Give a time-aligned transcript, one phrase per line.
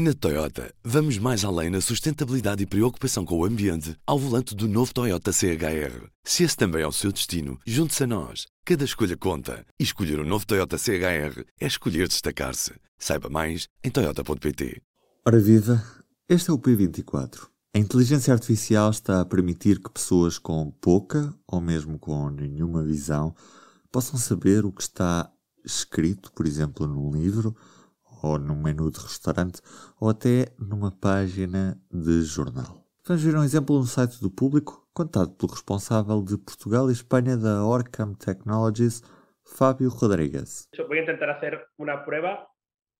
[0.00, 4.68] Na Toyota, vamos mais além na sustentabilidade e preocupação com o ambiente ao volante do
[4.68, 6.06] novo Toyota CHR.
[6.22, 8.46] Se esse também é o seu destino, junte-se a nós.
[8.64, 9.66] Cada escolha conta.
[9.76, 12.74] E escolher o um novo Toyota CHR é escolher destacar-se.
[12.96, 14.80] Saiba mais em Toyota.pt.
[15.26, 15.84] Ora viva,
[16.28, 17.48] este é o P24.
[17.74, 23.34] A inteligência artificial está a permitir que pessoas com pouca ou mesmo com nenhuma visão
[23.90, 25.28] possam saber o que está
[25.64, 27.56] escrito, por exemplo, num livro
[28.22, 29.60] ou num menu de restaurante,
[30.00, 32.84] ou até numa página de jornal.
[33.06, 37.36] Vamos ver um exemplo no site do público, contado pelo responsável de Portugal e Espanha
[37.38, 39.02] da Orcam Technologies,
[39.56, 40.68] Fábio Rodrigues.
[40.76, 42.46] Vou tentar fazer uma prova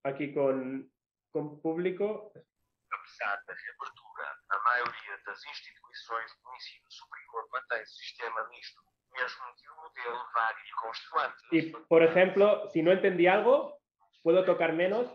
[0.04, 0.88] aqui com,
[1.32, 2.04] com público.
[2.04, 8.80] Apesar da reabertura, a maioria das instituições do ensino superior mantém sistema misto,
[9.12, 11.42] mesmo que o modelo varie constante.
[11.52, 13.77] E, por exemplo, se não entendi algo,
[14.22, 15.06] puedo tocar menos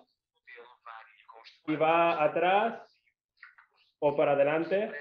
[1.67, 2.81] y va atrás
[3.99, 4.91] o para adelante.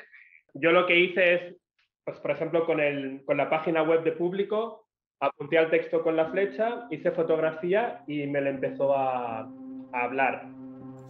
[0.55, 1.57] Yo lo que hice es,
[2.05, 4.87] pues, por ejemplo, con, el, con la página web de público,
[5.21, 10.62] apunté al texto con la flecha, hice fotografía y me le empezó a, a hablar.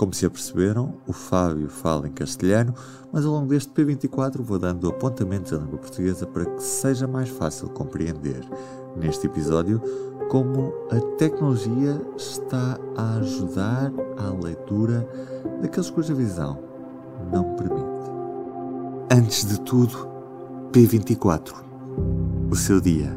[0.03, 2.75] Como se aperceberam, o Fábio fala em castelhano,
[3.13, 7.29] mas ao longo deste P24 vou dando apontamentos à língua portuguesa para que seja mais
[7.29, 8.41] fácil compreender.
[8.97, 9.81] Neste episódio,
[10.29, 15.09] como a tecnologia está a ajudar à leitura
[15.61, 16.59] daqueles cuja visão
[17.33, 18.11] não permite.
[19.09, 20.09] Antes de tudo,
[20.73, 21.55] P24.
[22.51, 23.17] O seu dia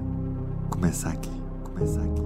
[0.70, 1.32] começa aqui.
[1.64, 2.25] Começa aqui.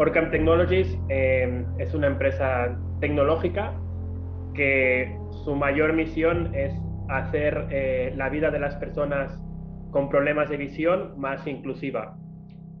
[0.00, 3.78] Orcam Technologies eh, es una empresa tecnológica
[4.54, 6.72] que su mayor misión es
[7.10, 9.30] hacer eh, la vida de las personas
[9.90, 12.16] con problemas de visión más inclusiva.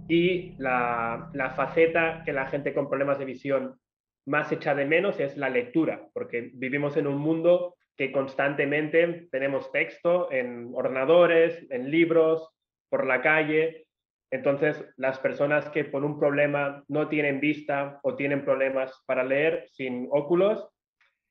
[0.08, 3.78] Y la, la, faceta que la gente con problemas de visión
[4.24, 9.70] más echa de menos es la lectura, porque vivimos en un mundo que constantemente tenemos
[9.72, 12.48] texto en ordenadores, en libros,
[12.88, 13.88] por la calle,
[14.30, 19.66] entonces, las personas que por un problema no tienen vista o tienen problemas para leer
[19.72, 20.68] sin óculos,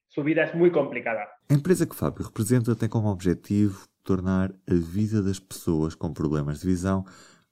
[0.10, 1.30] su vida es muy complicada.
[1.50, 6.62] A empresa que Fábio representa tem como objetivo tornar a vida das pessoas com problemas
[6.62, 7.06] de visão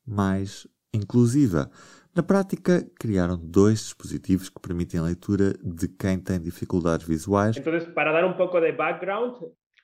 [0.05, 1.69] mais inclusiva.
[2.15, 7.55] Na prática, criaram dois dispositivos que permitem a leitura de quem tem dificuldades visuais.
[7.55, 9.35] Então, para dar um pouco de background,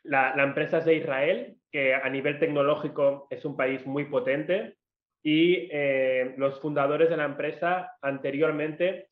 [0.03, 4.78] la empresa es de Israel, que a nivel tecnológico es un país muy potente.
[5.24, 9.08] Y eh, los fundadores de la empresa anteriormente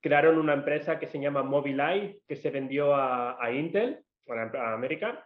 [0.00, 5.24] crearon una empresa que se llama Mobileye, que se vendió a, Intel, a, América.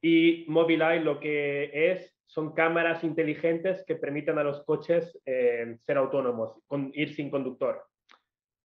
[0.00, 5.96] Y Mobileye lo que es son cámaras inteligentes que permiten a los coches eh, ser
[5.96, 7.84] autónomos, con, ir sin conductor.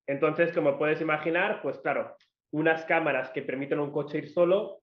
[0.07, 2.15] Entonces, como puedes imaginar, pues claro,
[2.51, 4.81] unas cámaras que permiten a un coche ir solo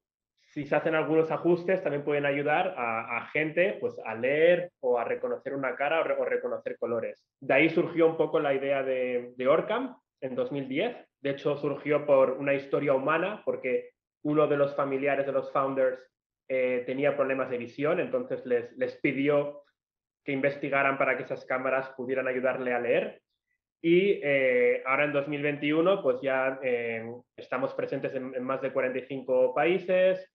[0.50, 5.04] si se hacen algunos ajustes, también pueden ayudar a, gente pues, a leer o a
[5.04, 7.26] reconocer una cara o, reconocer colores.
[7.40, 10.96] De ahí surgió un poco la idea de, de Orcam en 2010.
[11.20, 13.90] De hecho, surgió por una historia humana, porque
[14.22, 16.00] uno de los familiares de los founders
[16.48, 19.64] eh, tenía problemas de visión, entonces les, les pidió
[20.24, 23.20] que investigaran para que esas cámaras pudieran ayudarle a leer.
[23.80, 27.04] Y eh, ahora en 2021, pues ya eh,
[27.36, 30.32] estamos presentes en, en, más de 45 países,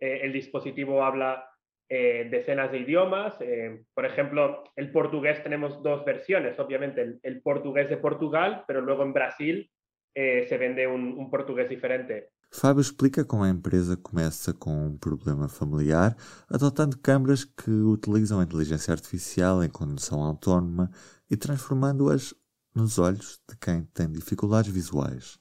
[0.00, 1.48] eh, el dispositivo habla
[1.88, 3.34] eh, decenas de idiomas.
[3.40, 8.80] Eh, por ejemplo, el portugués tenemos dos versiones, obviamente el, el portugués de Portugal, pero
[8.80, 9.70] luego en Brasil
[10.18, 12.30] se vende un, un português diferente.
[12.50, 16.16] Fábio explica como a empresa começa com um problema familiar,
[16.48, 20.90] adotando câmaras que utilizam a inteligência artificial em condução autónoma
[21.30, 22.34] e transformando-as
[22.74, 25.38] nos olhos de quem tem dificuldades visuais.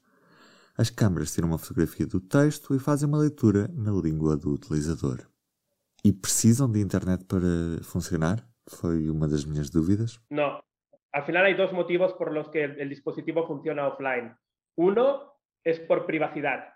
[0.77, 5.25] As câmaras tiram uma fotografia do texto e fazem uma leitura na língua do utilizador.
[6.03, 8.45] E precisam de internet para funcionar?
[8.67, 10.19] Foi uma das minhas dúvidas.
[10.29, 10.61] Não.
[11.13, 14.35] Al final hay dos motivos por los que el, dispositivo funciona offline.
[14.75, 16.73] Uno es por privacidad,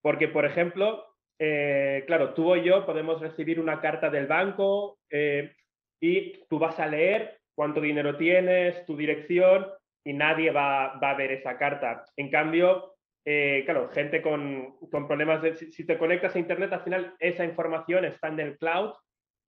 [0.00, 1.04] porque, por ejemplo,
[1.40, 5.56] eh, claro, tú o yo podemos recibir una carta del banco eh,
[6.00, 9.66] y tú vas a leer cuánto dinero tienes, tu dirección,
[10.04, 12.04] y nadie va, va a ver esa carta.
[12.16, 12.94] En cambio,
[13.24, 15.54] eh, claro, gente con, con problemas de...
[15.54, 18.92] Si, te conectas a Internet, al final esa información está en el cloud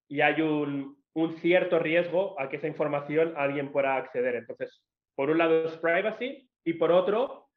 [0.07, 4.35] y hay un, un cierto riesgo a que esa información alguien pueda acceder.
[4.35, 4.83] Entonces,
[5.15, 7.47] por un lado es privacy y por otro,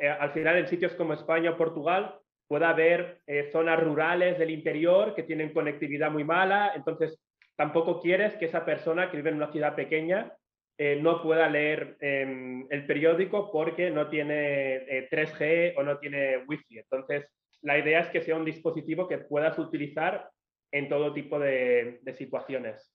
[0.00, 4.50] eh, al final en sitios como España o Portugal puede haber eh, zonas rurales del
[4.50, 7.20] interior que tienen conectividad muy mala, entonces
[7.56, 10.32] tampoco quieres que esa persona que vive en una ciudad pequeña
[10.78, 16.44] eh, no pueda leer em, el periódico porque no tiene 3G eh, o no tiene
[16.46, 16.78] Wi-Fi.
[16.78, 17.26] Entonces,
[17.62, 20.30] la idea es que sea un dispositivo que puedas utilizar
[20.70, 22.92] en todo tipo de, de situaciones.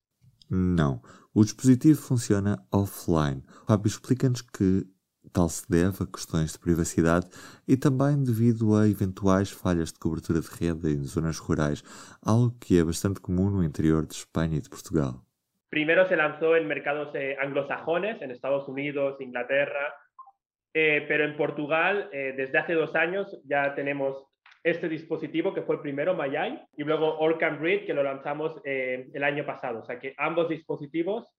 [0.50, 1.02] Não,
[1.34, 3.44] o dispositivo funciona offline.
[3.66, 4.86] Fábio explica-nos que
[5.32, 7.28] tal se deve a questões de privacidade
[7.68, 11.84] e também devido a eventuais falhas de cobertura de rede em zonas rurais,
[12.22, 15.26] algo que é bastante comum no interior de Espanha e de Portugal.
[15.74, 19.96] Primero se lanzó en mercados eh, anglosajones, en Estados Unidos, Inglaterra,
[20.72, 24.24] eh, pero en Portugal eh, desde hace dos años ya tenemos
[24.64, 29.24] este dispositivo que fue el primero, Mayay, y luego Orcan Read, que lo lanzamos el
[29.24, 29.80] año pasado.
[29.80, 31.34] O sea que ambos dispositivos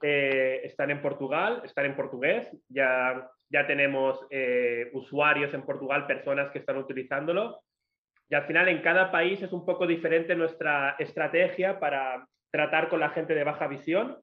[0.00, 4.24] están en Portugal, están en portugués, ya, ya tenemos
[4.92, 7.60] usuarios en Portugal, personas que están utilizándolo.
[8.30, 13.00] Y al final en cada país es un poco diferente nuestra estrategia para tratar con
[13.00, 14.18] la gente de baja visión,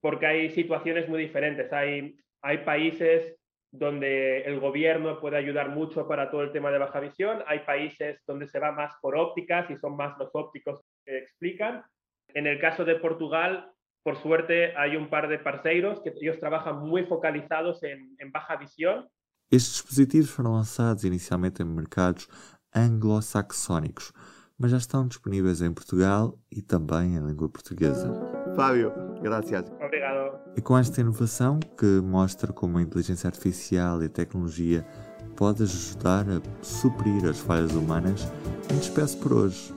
[0.00, 1.72] porque hay situaciones muy diferentes.
[1.72, 3.36] Hay, hay países
[3.70, 7.42] donde el gobierno puede ayudar mucho para todo el tema de baja visión.
[7.46, 11.84] Hay países donde se va más por ópticas y son más los ópticos que explican.
[12.28, 13.70] En el caso de Portugal,
[14.02, 19.08] por suerte, hay un par de parceiros que ellos trabajan muy focalizados en, baja visión.
[19.50, 22.28] Estes dispositivos foram lançados inicialmente em mercados
[22.72, 24.12] anglo-saxónicos,
[24.60, 28.12] mas já estão disponíveis em Portugal e também em língua portuguesa.
[28.54, 28.92] Fábio,
[29.22, 29.70] graças.
[29.82, 30.38] Obrigado.
[30.54, 34.86] E com esta inovação que mostra como a inteligência artificial e a tecnologia
[35.34, 38.30] pode ajudar a suprir as falhas humanas,
[38.70, 39.74] me despeço por hoje.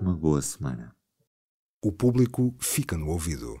[0.00, 0.90] Uma boa semana.
[1.84, 3.60] O público fica no ouvido.